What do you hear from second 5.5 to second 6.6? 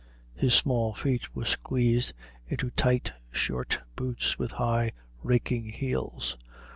heels.